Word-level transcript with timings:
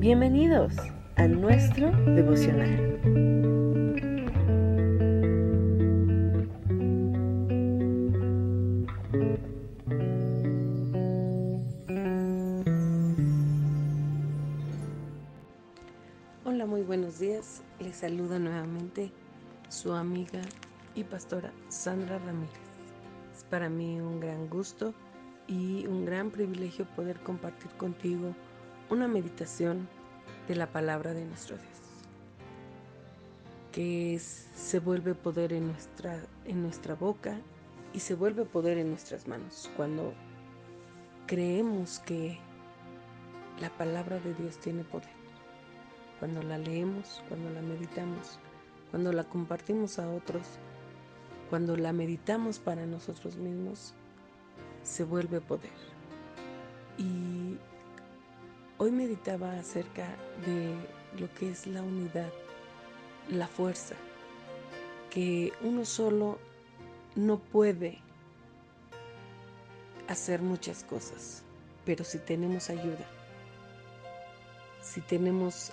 Bienvenidos 0.00 0.72
a 1.16 1.26
nuestro 1.26 1.90
devocional. 2.14 2.98
Hola, 16.46 16.64
muy 16.64 16.80
buenos 16.80 17.18
días. 17.18 17.62
Les 17.78 17.96
saluda 17.96 18.38
nuevamente 18.38 19.12
su 19.68 19.92
amiga 19.92 20.40
y 20.94 21.04
pastora 21.04 21.52
Sandra 21.68 22.18
Ramírez. 22.20 22.54
Es 23.36 23.44
para 23.44 23.68
mí 23.68 24.00
un 24.00 24.18
gran 24.18 24.48
gusto 24.48 24.94
y 25.46 25.86
un 25.86 26.06
gran 26.06 26.30
privilegio 26.30 26.86
poder 26.96 27.20
compartir 27.20 27.70
contigo 27.72 28.34
una 28.90 29.06
meditación 29.06 29.88
de 30.48 30.56
la 30.56 30.66
palabra 30.66 31.14
de 31.14 31.24
nuestro 31.24 31.56
Dios, 31.56 31.68
que 33.72 34.18
se 34.18 34.80
vuelve 34.80 35.14
poder 35.14 35.52
en 35.52 35.68
nuestra, 35.68 36.20
en 36.44 36.62
nuestra 36.62 36.94
boca 36.94 37.38
y 37.92 38.00
se 38.00 38.14
vuelve 38.14 38.44
poder 38.44 38.78
en 38.78 38.88
nuestras 38.90 39.28
manos 39.28 39.70
cuando 39.76 40.12
creemos 41.26 42.00
que 42.00 42.38
la 43.60 43.70
palabra 43.70 44.18
de 44.18 44.34
Dios 44.34 44.58
tiene 44.58 44.82
poder. 44.84 45.20
Cuando 46.18 46.42
la 46.42 46.58
leemos, 46.58 47.22
cuando 47.28 47.48
la 47.50 47.62
meditamos, 47.62 48.38
cuando 48.90 49.12
la 49.12 49.24
compartimos 49.24 49.98
a 49.98 50.10
otros, 50.10 50.42
cuando 51.48 51.76
la 51.76 51.92
meditamos 51.92 52.58
para 52.58 52.86
nosotros 52.86 53.36
mismos, 53.36 53.94
se 54.82 55.04
vuelve 55.04 55.40
poder. 55.40 55.70
Y 56.98 57.56
hoy 58.80 58.90
meditaba 58.90 59.52
acerca 59.58 60.06
de 60.46 60.74
lo 61.20 61.32
que 61.34 61.50
es 61.50 61.66
la 61.66 61.82
unidad, 61.82 62.32
la 63.28 63.46
fuerza, 63.46 63.94
que 65.10 65.52
uno 65.60 65.84
solo 65.84 66.38
no 67.14 67.38
puede 67.38 67.98
hacer 70.08 70.40
muchas 70.40 70.82
cosas, 70.82 71.42
pero 71.84 72.04
si 72.04 72.20
tenemos 72.20 72.70
ayuda, 72.70 73.06
si 74.80 75.02
tenemos 75.02 75.72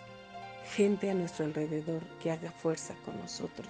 gente 0.76 1.10
a 1.10 1.14
nuestro 1.14 1.46
alrededor 1.46 2.04
que 2.22 2.32
haga 2.32 2.52
fuerza 2.52 2.94
con 3.06 3.18
nosotros, 3.22 3.70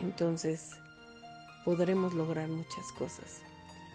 entonces 0.00 0.76
podremos 1.64 2.14
lograr 2.14 2.46
muchas 2.46 2.92
cosas. 2.96 3.42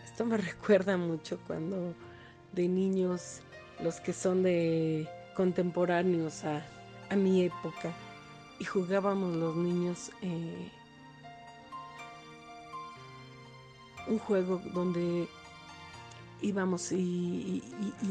Esto 0.03 0.25
me 0.25 0.35
recuerda 0.51 0.97
mucho 0.97 1.39
cuando 1.47 1.95
de 2.53 2.67
niños, 2.67 3.41
los 3.81 3.99
que 3.99 4.13
son 4.13 4.43
de 4.43 5.07
contemporáneos 5.35 6.43
a, 6.43 6.61
mi 7.15 7.43
época, 7.43 7.93
y 8.57 8.65
jugábamos 8.65 9.35
los 9.35 9.55
niños 9.55 10.09
eh, 10.23 10.71
un 14.07 14.17
juego 14.17 14.59
donde 14.73 15.27
íbamos 16.41 16.91
y, 16.91 17.61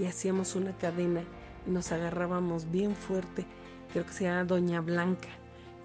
hacíamos 0.08 0.54
una 0.54 0.76
cadena 0.78 1.22
y 1.66 1.70
nos 1.70 1.90
agarrábamos 1.90 2.70
bien 2.70 2.94
fuerte, 2.94 3.44
creo 3.92 4.06
que 4.06 4.12
se 4.12 4.24
llama 4.24 4.44
Doña 4.44 4.80
Blanca, 4.80 5.28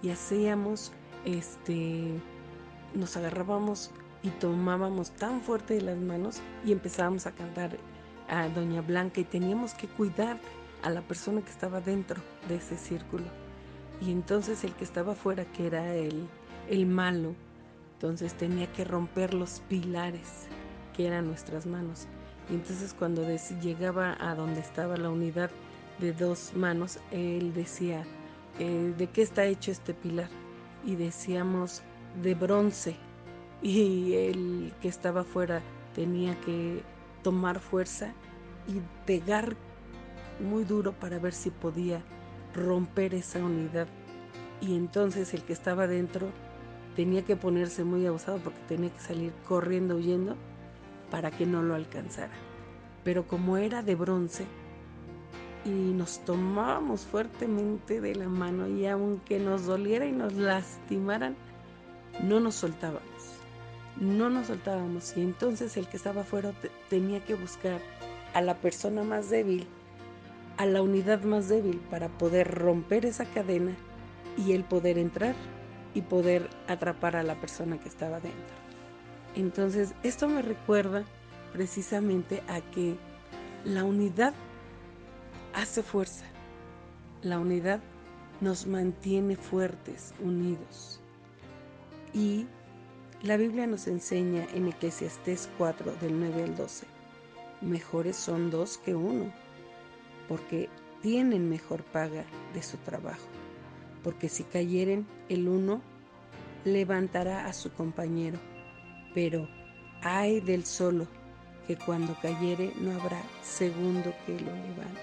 y 0.02 0.10
hacíamos 0.10 0.92
este 1.24 2.20
nos 2.94 3.16
agarrábamos 3.16 3.90
y 4.22 4.30
tomábamos 4.30 5.10
tan 5.10 5.40
fuerte 5.40 5.80
las 5.80 5.98
manos 5.98 6.40
y 6.64 6.72
empezábamos 6.72 7.26
a 7.26 7.32
cantar 7.32 7.76
a 8.28 8.48
Doña 8.48 8.82
Blanca 8.82 9.20
y 9.20 9.24
teníamos 9.24 9.74
que 9.74 9.88
cuidar 9.88 10.38
a 10.82 10.90
la 10.90 11.02
persona 11.02 11.40
que 11.42 11.50
estaba 11.50 11.80
dentro 11.80 12.20
de 12.48 12.56
ese 12.56 12.76
círculo. 12.76 13.24
Y 14.00 14.12
entonces 14.12 14.64
el 14.64 14.72
que 14.74 14.84
estaba 14.84 15.12
afuera, 15.12 15.44
que 15.44 15.66
era 15.66 15.94
el, 15.94 16.28
el 16.68 16.86
malo, 16.86 17.34
entonces 17.94 18.34
tenía 18.34 18.70
que 18.72 18.84
romper 18.84 19.34
los 19.34 19.60
pilares 19.68 20.46
que 20.96 21.06
eran 21.06 21.26
nuestras 21.26 21.66
manos. 21.66 22.06
Y 22.50 22.54
entonces 22.54 22.94
cuando 22.94 23.26
llegaba 23.60 24.16
a 24.20 24.34
donde 24.34 24.60
estaba 24.60 24.96
la 24.96 25.10
unidad 25.10 25.50
de 25.98 26.12
dos 26.12 26.52
manos, 26.54 27.00
él 27.10 27.52
decía, 27.54 28.04
eh, 28.58 28.94
¿de 28.96 29.06
qué 29.08 29.22
está 29.22 29.44
hecho 29.44 29.72
este 29.72 29.94
pilar? 29.94 30.28
Y 30.84 30.94
decíamos, 30.94 31.82
de 32.22 32.34
bronce 32.34 32.96
y 33.62 34.14
el 34.14 34.72
que 34.80 34.88
estaba 34.88 35.22
afuera 35.22 35.60
tenía 35.94 36.38
que 36.40 36.82
tomar 37.22 37.60
fuerza 37.60 38.12
y 38.66 38.80
pegar 39.06 39.56
muy 40.40 40.64
duro 40.64 40.92
para 40.92 41.18
ver 41.18 41.32
si 41.32 41.50
podía 41.50 42.02
romper 42.54 43.14
esa 43.14 43.38
unidad. 43.38 43.86
Y 44.60 44.74
entonces 44.74 45.34
el 45.34 45.42
que 45.42 45.52
estaba 45.52 45.86
dentro 45.86 46.28
tenía 46.96 47.24
que 47.24 47.36
ponerse 47.36 47.84
muy 47.84 48.06
abusado 48.06 48.38
porque 48.38 48.58
tenía 48.68 48.90
que 48.90 49.00
salir 49.00 49.32
corriendo, 49.46 49.96
huyendo 49.96 50.36
para 51.10 51.30
que 51.30 51.46
no 51.46 51.62
lo 51.62 51.74
alcanzara. 51.74 52.32
Pero 53.04 53.26
como 53.26 53.56
era 53.56 53.82
de 53.82 53.94
bronce 53.94 54.46
y 55.64 55.70
nos 55.70 56.24
tomábamos 56.24 57.02
fuertemente 57.02 58.00
de 58.00 58.14
la 58.14 58.28
mano 58.28 58.68
y 58.68 58.86
aunque 58.86 59.38
nos 59.38 59.66
doliera 59.66 60.06
y 60.06 60.12
nos 60.12 60.34
lastimaran, 60.34 61.36
no 62.22 62.40
nos 62.40 62.56
soltábamos, 62.56 63.37
no 64.00 64.30
nos 64.30 64.48
soltábamos 64.48 65.16
y 65.16 65.22
entonces 65.22 65.76
el 65.76 65.88
que 65.88 65.96
estaba 65.96 66.22
afuera 66.22 66.52
tenía 66.88 67.24
que 67.24 67.34
buscar 67.34 67.80
a 68.34 68.40
la 68.40 68.56
persona 68.56 69.02
más 69.02 69.30
débil, 69.30 69.66
a 70.56 70.66
la 70.66 70.82
unidad 70.82 71.22
más 71.22 71.48
débil 71.48 71.80
para 71.90 72.08
poder 72.08 72.54
romper 72.54 73.06
esa 73.06 73.24
cadena 73.24 73.74
y 74.36 74.52
él 74.52 74.64
poder 74.64 74.98
entrar 74.98 75.34
y 75.94 76.02
poder 76.02 76.48
atrapar 76.68 77.16
a 77.16 77.22
la 77.22 77.34
persona 77.40 77.78
que 77.80 77.88
estaba 77.88 78.20
dentro. 78.20 78.56
Entonces, 79.34 79.94
esto 80.02 80.28
me 80.28 80.42
recuerda 80.42 81.04
precisamente 81.52 82.42
a 82.48 82.60
que 82.60 82.96
la 83.64 83.84
unidad 83.84 84.34
hace 85.54 85.82
fuerza. 85.82 86.24
La 87.22 87.38
unidad 87.38 87.80
nos 88.40 88.66
mantiene 88.66 89.36
fuertes, 89.36 90.14
unidos. 90.20 91.00
Y 92.12 92.46
la 93.22 93.36
Biblia 93.36 93.66
nos 93.66 93.88
enseña 93.88 94.46
en 94.54 94.68
Eclesiastés 94.68 95.48
4 95.58 95.92
del 96.00 96.20
9 96.20 96.44
al 96.44 96.56
12, 96.56 96.86
mejores 97.60 98.16
son 98.16 98.50
dos 98.50 98.78
que 98.78 98.94
uno, 98.94 99.32
porque 100.28 100.68
tienen 101.02 101.48
mejor 101.48 101.82
paga 101.82 102.24
de 102.54 102.62
su 102.62 102.76
trabajo, 102.76 103.26
porque 104.04 104.28
si 104.28 104.44
cayeren 104.44 105.04
el 105.28 105.48
uno, 105.48 105.82
levantará 106.64 107.46
a 107.46 107.52
su 107.52 107.72
compañero, 107.72 108.38
pero 109.14 109.48
ay 110.02 110.40
del 110.40 110.64
solo, 110.64 111.08
que 111.66 111.76
cuando 111.76 112.16
cayere 112.22 112.72
no 112.80 112.92
habrá 112.92 113.20
segundo 113.42 114.14
que 114.26 114.34
lo 114.34 114.52
levante. 114.52 115.00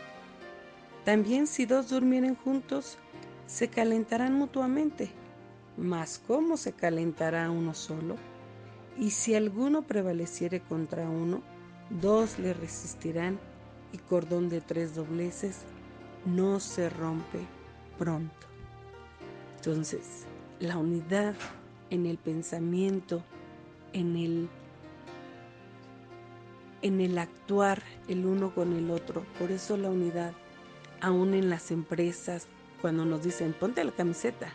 También 1.03 1.47
si 1.47 1.65
dos 1.65 1.89
durmieren 1.89 2.35
juntos, 2.35 2.97
se 3.45 3.67
calentarán 3.67 4.33
mutuamente 4.33 5.11
mas 5.77 6.21
¿cómo 6.27 6.57
se 6.57 6.73
calentará 6.73 7.49
uno 7.49 7.73
solo? 7.73 8.15
Y 8.97 9.11
si 9.11 9.35
alguno 9.35 9.81
prevaleciere 9.81 10.61
contra 10.61 11.09
uno, 11.09 11.41
dos 11.89 12.39
le 12.39 12.53
resistirán, 12.53 13.39
y 13.91 13.97
cordón 13.97 14.49
de 14.49 14.59
tres 14.59 14.93
dobleces 14.93 15.61
no 16.25 16.59
se 16.59 16.89
rompe 16.89 17.39
pronto. 17.97 18.47
Entonces, 19.57 20.25
la 20.59 20.77
unidad 20.77 21.33
en 21.89 22.05
el 22.05 22.17
pensamiento, 22.17 23.23
en 23.93 24.17
el, 24.17 24.49
en 26.81 26.99
el 26.99 27.17
actuar 27.17 27.81
el 28.07 28.25
uno 28.25 28.53
con 28.53 28.73
el 28.73 28.91
otro, 28.91 29.25
por 29.39 29.51
eso 29.51 29.77
la 29.77 29.89
unidad, 29.89 30.33
aún 30.99 31.33
en 31.33 31.49
las 31.49 31.71
empresas, 31.71 32.47
cuando 32.81 33.05
nos 33.05 33.23
dicen, 33.23 33.53
ponte 33.53 33.83
la 33.83 33.91
camiseta, 33.91 34.49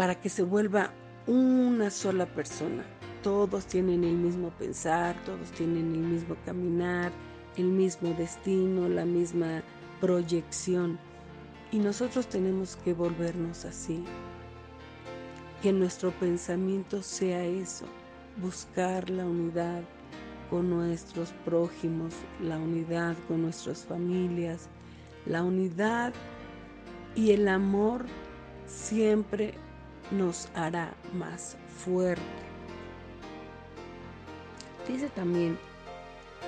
para 0.00 0.14
que 0.14 0.30
se 0.30 0.42
vuelva 0.42 0.94
una 1.26 1.90
sola 1.90 2.24
persona. 2.24 2.82
Todos 3.22 3.66
tienen 3.66 4.02
el 4.02 4.14
mismo 4.14 4.48
pensar, 4.48 5.14
todos 5.26 5.50
tienen 5.50 5.94
el 5.94 6.00
mismo 6.00 6.36
caminar, 6.46 7.12
el 7.58 7.66
mismo 7.66 8.14
destino, 8.14 8.88
la 8.88 9.04
misma 9.04 9.62
proyección. 10.00 10.98
Y 11.70 11.80
nosotros 11.80 12.26
tenemos 12.28 12.76
que 12.76 12.94
volvernos 12.94 13.66
así. 13.66 14.02
Que 15.60 15.70
nuestro 15.70 16.12
pensamiento 16.12 17.02
sea 17.02 17.44
eso, 17.44 17.84
buscar 18.40 19.10
la 19.10 19.26
unidad 19.26 19.82
con 20.48 20.70
nuestros 20.70 21.30
prójimos, 21.44 22.14
la 22.42 22.56
unidad 22.56 23.16
con 23.28 23.42
nuestras 23.42 23.84
familias, 23.84 24.70
la 25.26 25.42
unidad 25.42 26.14
y 27.14 27.32
el 27.32 27.48
amor 27.48 28.06
siempre 28.66 29.52
nos 30.10 30.48
hará 30.54 30.92
más 31.12 31.56
fuerte. 31.84 32.22
Dice 34.88 35.08
también 35.10 35.58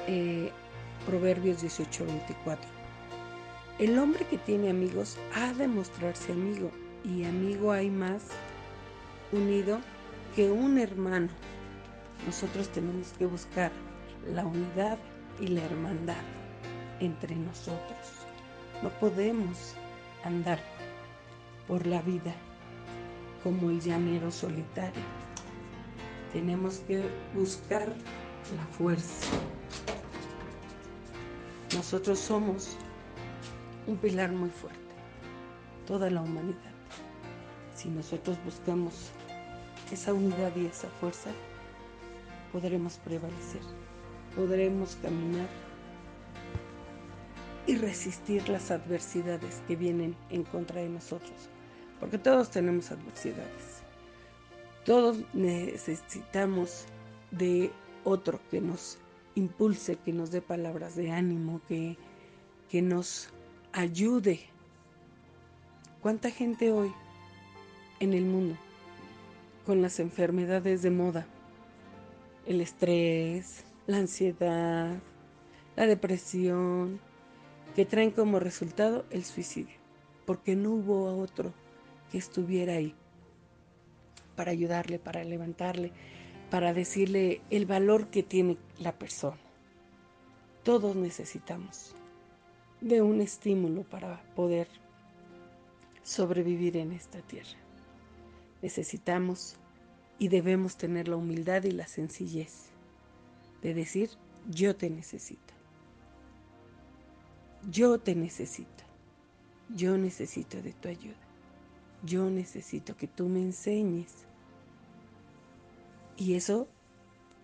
eh, 0.07 0.51
Proverbios 1.07 1.63
18:24. 1.63 2.59
El 3.79 3.99
hombre 3.99 4.25
que 4.27 4.39
tiene 4.39 4.71
amigos 4.71 5.17
ha 5.35 5.53
de 5.55 5.69
mostrarse 5.69 6.33
amigo 6.33 6.71
y 7.05 7.25
amigo 7.25 7.73
hay 7.73 7.91
más 7.91 8.23
unido 9.33 9.81
que 10.37 10.51
un 10.51 10.79
hermano. 10.79 11.29
Nosotros 12.27 12.69
tenemos 12.69 13.13
que 13.19 13.27
buscar 13.27 13.73
la 14.33 14.45
unidad 14.47 14.99
y 15.41 15.49
la 15.49 15.65
hermandad 15.65 16.23
entre 17.01 17.35
nosotros. 17.35 18.27
No 18.83 18.91
podemos 19.01 19.75
andar 20.25 20.61
por 21.67 21.87
la 21.87 22.03
vida 22.03 22.35
como 23.43 23.71
el 23.71 23.81
llanero 23.81 24.31
solitario. 24.31 25.03
Tenemos 26.33 26.79
que 26.87 27.03
buscar 27.35 27.87
la 28.57 28.67
fuerza. 28.77 29.27
Nosotros 31.75 32.19
somos 32.19 32.77
un 33.87 33.97
pilar 33.97 34.31
muy 34.33 34.51
fuerte, 34.51 34.79
toda 35.87 36.11
la 36.11 36.23
humanidad. 36.23 36.73
Si 37.75 37.89
nosotros 37.89 38.39
buscamos 38.45 39.11
esa 39.91 40.13
unidad 40.13 40.55
y 40.57 40.67
esa 40.67 40.89
fuerza, 41.01 41.31
podremos 42.53 42.99
prevalecer, 42.99 43.63
podremos 44.37 44.97
caminar 44.97 45.49
y 47.67 47.77
resistir 47.77 48.49
las 48.49 48.71
adversidades 48.71 49.63
que 49.67 49.77
vienen 49.77 50.17
en 50.31 50.45
contra 50.45 50.81
de 50.81 50.89
nosotros, 50.89 51.49
porque 52.03 52.19
todos 52.19 52.51
tenemos 52.51 52.91
adversidades. 52.91 53.81
Todos 54.85 55.19
necesitamos 55.35 56.87
de 57.31 57.71
otro 58.03 58.41
que 58.51 58.61
nos 58.61 58.99
impulse, 59.37 59.95
que 59.95 60.13
nos 60.13 60.33
dé 60.33 60.43
palabras 60.43 60.97
de 60.97 61.13
ánimo, 61.13 61.61
que, 61.69 61.97
que 62.69 62.83
nos 62.83 63.29
ayude. 63.73 64.41
¿Cuánta 66.01 66.33
gente 66.33 66.73
hoy 66.73 66.93
en 68.01 68.15
el 68.15 68.25
mundo 68.25 68.57
con 69.65 69.81
las 69.81 70.01
enfermedades 70.01 70.83
de 70.83 70.91
moda? 70.91 71.25
El 72.47 72.61
estrés, 72.61 73.65
la 73.87 73.99
ansiedad, 73.99 74.97
la 75.77 75.87
depresión, 75.87 76.99
que 77.77 77.85
traen 77.85 78.11
como 78.11 78.41
resultado 78.41 79.05
el 79.11 79.25
suicidio, 79.25 79.77
porque 80.27 80.57
no 80.57 80.73
hubo 80.73 81.17
otro 81.17 81.62
que 82.13 82.19
estuviera 82.19 82.75
ahí 82.75 82.95
para 84.37 84.51
ayudarle, 84.51 84.99
para 84.99 85.25
levantarle, 85.25 85.93
para 86.51 86.75
decirle 86.75 87.41
el 87.49 87.65
valor 87.65 88.09
que 88.09 88.23
tiene 88.23 88.59
la 88.79 88.93
persona. 88.93 89.39
Todos 90.63 90.95
necesitamos 90.95 91.95
de 92.83 93.01
un 93.01 93.23
estímulo 93.23 93.85
para 93.85 94.23
poder 94.35 94.69
sobrevivir 96.03 96.77
en 96.77 96.93
esta 96.93 97.23
tierra. 97.23 97.59
Necesitamos 98.61 99.57
y 100.19 100.29
debemos 100.29 100.77
tener 100.77 101.09
la 101.09 101.17
humildad 101.17 101.65
y 101.65 101.71
la 101.71 101.87
sencillez 101.87 102.67
de 103.63 103.73
decir, 103.73 104.11
yo 104.51 104.77
te 104.77 104.91
necesito. 104.91 105.55
Yo 107.71 107.99
te 107.99 108.15
necesito. 108.15 108.85
Yo 109.71 109.97
necesito 109.97 110.61
de 110.61 110.75
tu 110.75 110.89
ayuda. 110.89 111.22
Yo 112.05 112.29
necesito 112.31 112.97
que 112.97 113.07
tú 113.07 113.29
me 113.29 113.41
enseñes. 113.41 114.13
Y 116.17 116.35
eso, 116.35 116.69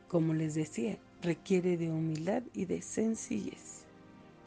como 0.08 0.34
les 0.34 0.55
decía, 0.55 0.99
requiere 1.22 1.76
de 1.76 1.90
humildad 1.90 2.43
y 2.55 2.64
de 2.64 2.82
sencillez. 2.82 3.84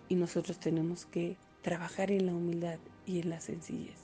Y 0.10 0.16
nosotros 0.16 0.60
tenemos 0.60 1.06
que 1.06 1.38
trabajar 1.62 2.12
en 2.12 2.25
la 2.25 2.34
humildad 2.34 2.80
y 3.06 3.19
en 3.19 3.30
la 3.30 3.40
sencillez. 3.40 3.98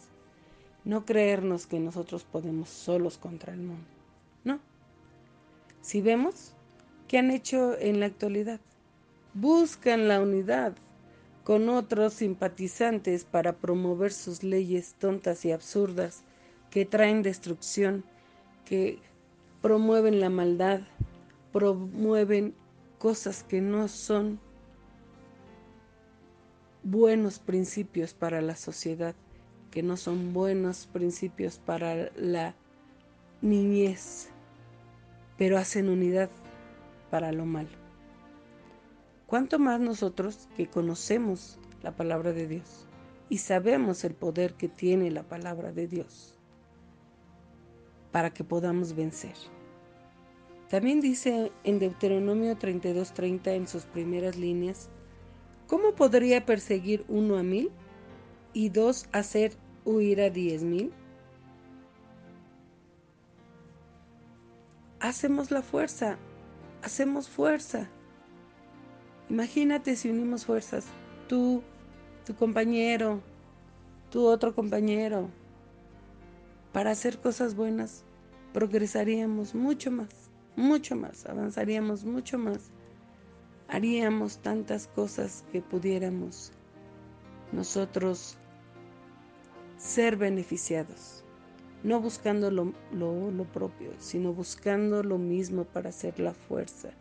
No 0.86 1.06
creernos 1.06 1.68
que 1.68 1.80
nosotros 1.80 2.24
podemos 2.24 2.70
solos 2.70 3.18
contra 3.18 3.54
el 3.54 3.60
mundo. 3.60 3.88
No. 4.46 4.60
Si 5.82 6.02
vemos, 6.02 6.54
¿qué 7.08 7.18
han 7.18 7.32
hecho 7.32 7.78
en 7.78 8.00
la 8.00 8.06
actualidad? 8.06 8.62
Buscan 9.34 10.08
la 10.08 10.22
unidad, 10.22 10.74
con 11.48 11.70
otros 11.70 12.16
simpatizantes 12.16 13.24
para 13.24 13.54
promover 13.54 14.12
sus 14.12 14.44
leyes 14.44 14.96
tontas 15.00 15.46
y 15.46 15.54
absurdas 15.54 16.26
que 16.70 16.86
traen 16.86 17.24
destrucción, 17.24 18.04
que 18.66 19.00
promueven 19.62 20.20
la 20.20 20.30
maldad, 20.30 20.82
promueven 21.54 22.54
cosas 23.00 23.46
que 23.46 23.62
no 23.62 23.88
son 23.88 24.42
buenos 26.84 27.40
principios 27.40 28.14
para 28.14 28.42
la 28.42 28.58
sociedad, 28.58 29.16
que 29.72 29.84
no 29.84 29.96
son 29.96 30.34
buenos 30.34 30.86
principios 30.92 31.60
para 31.60 32.12
la 32.18 32.56
niñez, 33.42 34.28
pero 35.38 35.58
hacen 35.58 35.88
unidad 35.88 36.30
para 37.10 37.32
lo 37.32 37.46
malo. 37.46 37.87
¿Cuánto 39.28 39.60
más 39.60 39.82
nosotros 39.82 40.48
que 40.56 40.68
conocemos 40.68 41.60
la 41.84 41.94
palabra 41.94 42.32
de 42.32 42.48
Dios 42.48 42.88
y 43.28 43.40
sabemos 43.40 44.06
el 44.06 44.16
poder 44.16 44.54
que 44.54 44.70
tiene 44.70 45.12
la 45.12 45.24
palabra 45.24 45.74
de 45.74 45.86
Dios 45.86 46.40
para 48.14 48.30
que 48.30 48.46
podamos 48.46 48.96
vencer? 48.96 49.36
También 50.70 51.02
dice 51.02 51.52
en 51.66 51.78
Deuteronomio 51.78 52.58
32:30 52.58 53.52
en 53.54 53.68
sus 53.68 53.84
primeras 53.84 54.38
líneas, 54.38 54.90
¿cómo 55.68 55.94
podría 55.94 56.46
perseguir 56.46 57.04
uno 57.10 57.38
a 57.38 57.44
mil 57.44 57.70
y 58.54 58.70
dos 58.70 59.10
hacer 59.12 59.58
huir 59.84 60.22
a 60.22 60.30
diez 60.30 60.64
mil? 60.64 60.94
Hacemos 65.02 65.52
la 65.52 65.62
fuerza, 65.62 66.18
hacemos 66.82 67.28
fuerza 67.28 67.90
Imagínate 69.30 69.98
si 69.98 70.10
unimos 70.10 70.46
fuerzas, 70.46 70.86
tú, 71.28 71.62
tu 72.26 72.34
compañero, 72.34 73.22
tu 74.10 74.26
otro 74.26 74.56
compañero, 74.56 75.30
para 76.72 76.92
hacer 76.92 77.20
cosas 77.20 77.54
buenas, 77.54 78.06
progresaríamos 78.54 79.54
mucho 79.54 79.92
más, 79.92 80.08
mucho 80.56 80.96
más, 80.96 81.26
avanzaríamos 81.26 82.06
mucho 82.06 82.38
más, 82.38 82.72
haríamos 83.68 84.38
tantas 84.38 84.88
cosas 84.88 85.44
que 85.52 85.62
pudiéramos 85.62 86.54
nosotros 87.52 88.38
ser 89.78 90.16
beneficiados, 90.16 91.26
no 91.84 92.00
buscando 92.00 92.50
lo, 92.50 92.72
lo 92.94 93.44
propio, 93.52 93.92
sino 94.00 94.32
buscando 94.32 95.04
lo 95.04 95.18
mismo 95.18 95.66
para 95.66 95.90
hacer 95.90 96.18
la 96.18 96.34
fuerza 96.34 96.92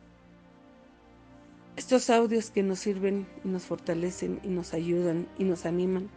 estos 1.76 2.08
audios 2.08 2.50
que 2.50 2.62
nos 2.62 2.78
sirven 2.78 3.26
y 3.44 3.48
nos 3.48 3.64
fortalecen 3.64 4.40
y 4.42 4.48
nos 4.48 4.72
ayudan 4.72 5.28
y 5.38 5.44
nos 5.44 5.66
animan, 5.66 6.08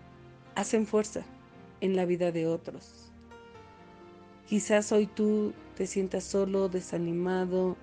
hacen 0.56 0.86
fuerza 0.86 1.24
en 1.82 1.98
la 1.98 2.06
vida 2.06 2.32
de 2.32 2.48
otros. 2.48 3.12
Quizás 4.48 4.92
hoy 4.94 5.06
tú 5.06 5.54
te 5.76 5.86
sientas 5.86 6.24
solo, 6.24 6.70
desanimado, 6.70 7.76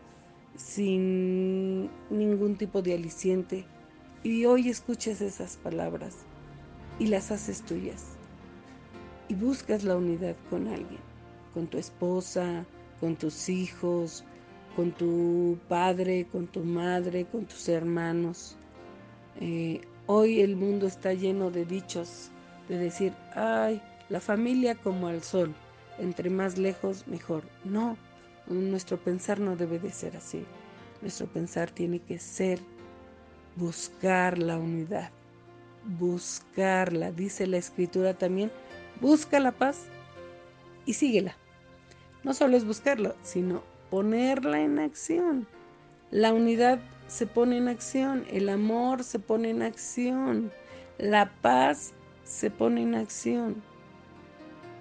sin 0.57 1.91
ningún 2.11 2.57
tipo 2.57 2.81
de 2.81 2.95
aliciente, 2.95 3.67
y 4.23 4.47
hoy 4.47 4.71
escuchas 4.71 5.21
esas 5.21 5.59
palabras 5.59 6.17
y 6.99 7.07
las 7.07 7.31
haces 7.31 7.63
tuyas. 7.63 8.17
Y 9.29 9.35
buscas 9.35 9.85
la 9.85 9.97
unidad 9.97 10.35
con 10.49 10.67
alguien, 10.69 11.01
con 11.53 11.67
tu 11.67 11.79
esposa, 11.79 12.65
con 13.01 13.17
tus 13.17 13.49
hijos, 13.49 14.25
con 14.77 14.93
tu 14.93 15.59
padre, 15.69 16.29
con 16.31 16.47
tu 16.47 16.63
madre, 16.63 17.25
con 17.25 17.47
tus 17.47 17.69
hermanos. 17.71 18.57
Eh, 19.41 19.81
hoy 20.05 20.43
el 20.43 20.55
mundo 20.55 20.87
está 20.87 21.15
lleno 21.15 21.51
de 21.51 21.65
dichos, 21.65 22.31
de 22.69 22.77
decir, 22.77 23.15
ay, 23.35 23.81
la 24.11 24.21
familia 24.21 24.75
como 24.75 25.09
al 25.09 25.23
sol, 25.23 25.55
entre 25.99 26.29
más 26.29 26.59
lejos 26.59 27.09
mejor. 27.09 27.43
No, 27.65 27.97
nuestro 28.49 28.99
pensar 28.99 29.41
no 29.41 29.57
debe 29.57 29.79
de 29.79 29.91
ser 29.91 30.15
así. 30.15 30.45
Nuestro 31.01 31.27
pensar 31.27 31.71
tiene 31.71 31.99
que 32.01 32.19
ser 32.19 32.61
buscar 33.57 34.37
la 34.37 34.59
unidad, 34.59 35.11
buscarla. 35.99 37.13
Dice 37.13 37.47
la 37.47 37.57
escritura 37.57 38.13
también, 38.13 38.53
busca 39.01 39.41
la 39.41 39.53
paz 39.53 39.87
y 40.85 40.93
síguela. 40.93 41.35
No 42.25 42.35
solo 42.35 42.57
es 42.59 42.67
buscarlo, 42.67 43.15
sino 43.23 43.63
ponerla 43.97 44.61
en 44.61 44.79
acción. 44.79 45.49
La 46.11 46.35
unidad 46.35 46.81
se 47.07 47.27
pone 47.27 47.57
en 47.57 47.67
acción, 47.67 48.27
el 48.31 48.51
amor 48.51 49.03
se 49.03 49.19
pone 49.19 49.49
en 49.49 49.63
acción, 49.63 50.53
la 50.99 51.33
paz 51.41 51.95
se 52.23 52.51
pone 52.51 52.83
en 52.83 52.95
acción. 52.95 53.63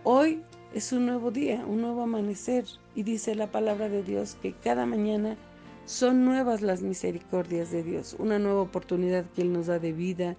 Hoy 0.04 0.44
es 0.74 0.92
un 0.92 1.06
nuevo 1.06 1.32
día, 1.32 1.64
un 1.66 1.80
nuevo 1.80 2.02
amanecer 2.02 2.66
y 2.94 3.04
dice 3.04 3.36
la 3.36 3.50
palabra 3.50 3.88
de 3.88 4.04
Dios 4.04 4.36
que 4.42 4.52
cada 4.52 4.86
mañana 4.86 5.38
son 5.86 6.26
nuevas 6.26 6.62
las 6.62 6.82
misericordias 6.82 7.72
de 7.72 7.84
Dios, 7.84 8.18
una 8.20 8.38
nueva 8.38 8.64
oportunidad 8.64 9.24
que 9.34 9.44
Él 9.44 9.54
nos 9.54 9.68
da 9.68 9.80
de 9.80 9.94
vida, 9.94 10.36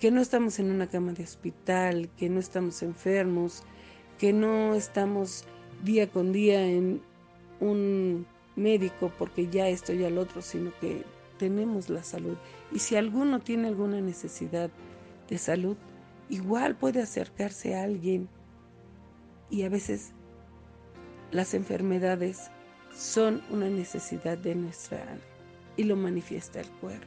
que 0.00 0.10
no 0.10 0.22
estamos 0.22 0.58
en 0.58 0.70
una 0.70 0.86
cama 0.86 1.12
de 1.12 1.24
hospital, 1.24 2.08
que 2.16 2.30
no 2.30 2.40
estamos 2.40 2.82
enfermos, 2.82 3.64
que 4.16 4.32
no 4.32 4.74
estamos 4.74 5.44
día 5.84 6.08
con 6.08 6.32
día 6.32 6.66
en 6.66 7.02
un 7.60 8.26
médico 8.56 9.12
porque 9.18 9.48
ya 9.48 9.68
esto 9.68 9.92
y 9.92 10.04
al 10.04 10.18
otro, 10.18 10.42
sino 10.42 10.72
que 10.80 11.04
tenemos 11.38 11.88
la 11.88 12.02
salud. 12.02 12.36
Y 12.72 12.80
si 12.80 12.96
alguno 12.96 13.40
tiene 13.40 13.68
alguna 13.68 14.00
necesidad 14.00 14.70
de 15.28 15.38
salud, 15.38 15.76
igual 16.28 16.76
puede 16.76 17.02
acercarse 17.02 17.76
a 17.76 17.84
alguien. 17.84 18.28
Y 19.50 19.62
a 19.62 19.68
veces 19.68 20.12
las 21.30 21.54
enfermedades 21.54 22.50
son 22.94 23.42
una 23.50 23.68
necesidad 23.68 24.36
de 24.36 24.54
nuestra 24.54 25.02
alma 25.02 25.22
y 25.76 25.84
lo 25.84 25.96
manifiesta 25.96 26.60
el 26.60 26.68
cuerpo. 26.80 27.06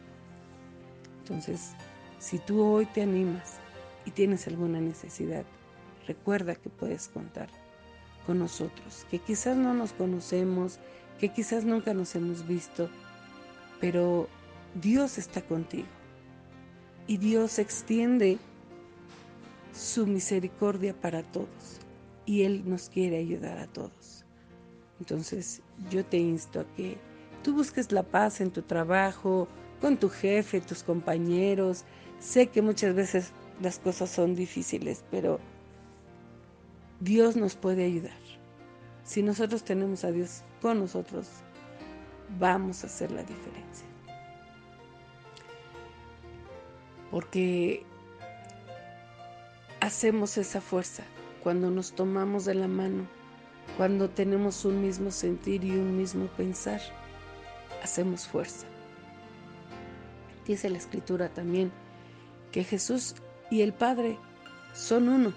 Entonces, 1.20 1.74
si 2.20 2.40
tú 2.40 2.64
hoy 2.64 2.86
te 2.86 3.02
animas 3.02 3.58
y 4.06 4.12
tienes 4.12 4.48
alguna 4.48 4.80
necesidad, 4.80 5.46
recuerda 6.08 6.56
que 6.56 6.70
puedes 6.70 7.10
contar 7.10 7.50
con 8.26 8.40
nosotros, 8.40 9.06
que 9.10 9.20
quizás 9.20 9.58
no 9.58 9.74
nos 9.74 9.94
conocemos, 9.94 10.80
que 11.20 11.30
quizás 11.30 11.64
nunca 11.66 11.94
nos 11.94 12.16
hemos 12.16 12.48
visto, 12.48 12.90
pero 13.80 14.28
Dios 14.82 15.18
está 15.18 15.42
contigo 15.42 15.88
y 17.08 17.18
Dios 17.18 17.60
extiende 17.60 18.38
su 19.74 20.06
misericordia 20.08 20.94
para 20.94 21.24
todos 21.24 21.80
y 22.26 22.44
Él 22.44 22.64
nos 22.66 22.90
quiere 22.90 23.18
ayudar 23.18 23.58
a 23.58 23.68
todos. 23.68 24.26
Entonces 25.00 25.62
yo 25.90 26.06
te 26.06 26.18
insto 26.18 26.62
a 26.62 26.66
que 26.76 26.98
tú 27.44 27.54
busques 27.56 27.92
la 27.92 28.04
paz 28.04 28.40
en 28.42 28.52
tu 28.52 28.62
trabajo, 28.62 29.48
con 29.82 29.98
tu 29.98 30.10
jefe, 30.10 30.62
tus 30.62 30.84
compañeros. 30.84 31.84
Sé 32.20 32.48
que 32.48 32.62
muchas 32.62 32.94
veces 32.94 33.32
las 33.62 33.80
cosas 33.80 34.12
son 34.12 34.36
difíciles, 34.36 35.04
pero 35.10 35.40
Dios 37.02 37.36
nos 37.36 37.56
puede 37.56 37.84
ayudar. 37.84 38.18
Si 39.04 39.24
nosotros 39.24 39.64
tenemos 39.64 40.04
a 40.04 40.12
Dios 40.12 40.44
con 40.62 40.80
nosotros, 40.80 41.28
vamos 42.40 42.84
a 42.84 42.88
hacer 42.88 43.12
la 43.12 43.24
diferencia. 43.24 43.88
Porque 47.10 47.84
hacemos 49.80 50.38
esa 50.38 50.62
fuerza 50.62 51.04
cuando 51.42 51.72
nos 51.72 51.94
tomamos 51.94 52.46
de 52.46 52.54
la 52.54 52.68
mano, 52.68 53.08
cuando 53.78 54.08
tenemos 54.08 54.64
un 54.64 54.84
mismo 54.84 55.10
sentir 55.10 55.64
y 55.64 55.72
un 55.72 55.98
mismo 55.98 56.28
pensar, 56.28 56.82
hacemos 57.84 58.28
fuerza. 58.28 58.68
Dice 60.46 60.70
la 60.70 60.78
escritura 60.78 61.30
también 61.30 61.72
que 62.52 62.64
Jesús 62.64 63.16
y 63.50 63.62
el 63.62 63.74
Padre 63.74 64.20
son 64.74 65.10
uno 65.10 65.34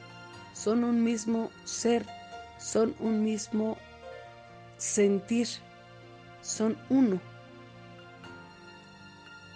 son 0.55 0.85
un 0.85 1.03
mismo 1.03 1.51
ser, 1.65 2.07
son 2.59 2.95
un 3.01 3.23
mismo 3.23 3.77
sentir, 4.79 5.49
son 6.41 6.79
uno. 6.89 7.21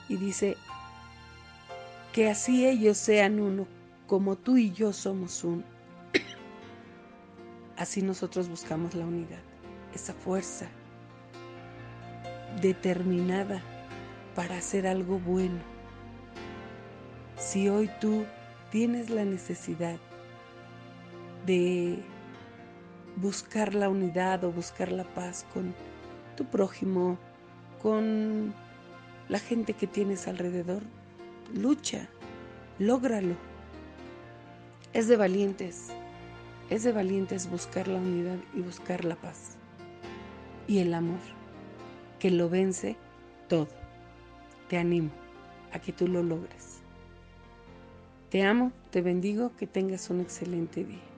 Y 0.08 0.16
dice, 0.16 0.56
que 2.12 2.28
así 2.28 2.66
ellos 2.66 2.98
sean 2.98 3.38
uno, 3.38 3.66
como 4.06 4.36
tú 4.36 4.56
y 4.56 4.72
yo 4.72 4.92
somos 4.92 5.44
uno. 5.44 5.62
Así 7.76 8.02
nosotros 8.02 8.48
buscamos 8.48 8.94
la 8.94 9.04
unidad, 9.04 9.42
esa 9.94 10.14
fuerza 10.14 10.66
determinada 12.60 13.62
para 14.34 14.56
hacer 14.56 14.86
algo 14.86 15.18
bueno. 15.20 15.60
Si 17.36 17.68
hoy 17.68 17.88
tú 18.00 18.24
tienes 18.70 19.10
la 19.10 19.24
necesidad 19.24 19.98
de 21.48 21.98
buscar 23.16 23.74
la 23.74 23.88
unidad 23.88 24.44
o 24.44 24.52
buscar 24.52 24.92
la 24.92 25.04
paz 25.04 25.46
con 25.54 25.74
tu 26.36 26.44
prójimo, 26.44 27.18
con 27.80 28.52
la 29.30 29.38
gente 29.38 29.72
que 29.72 29.86
tienes 29.86 30.28
alrededor. 30.28 30.82
Lucha, 31.54 32.06
lógralo. 32.78 33.34
Es 34.92 35.08
de 35.08 35.16
valientes, 35.16 35.88
es 36.68 36.84
de 36.84 36.92
valientes 36.92 37.50
buscar 37.50 37.88
la 37.88 37.98
unidad 37.98 38.38
y 38.54 38.60
buscar 38.60 39.06
la 39.06 39.16
paz. 39.16 39.56
Y 40.66 40.80
el 40.80 40.92
amor, 40.92 41.20
que 42.18 42.30
lo 42.30 42.50
vence 42.50 42.96
todo. 43.48 43.68
Te 44.68 44.76
animo 44.76 45.10
a 45.72 45.78
que 45.78 45.92
tú 45.92 46.08
lo 46.08 46.22
logres. 46.22 46.80
Te 48.28 48.42
amo, 48.42 48.70
te 48.90 49.00
bendigo, 49.00 49.56
que 49.56 49.66
tengas 49.66 50.10
un 50.10 50.20
excelente 50.20 50.84
día. 50.84 51.17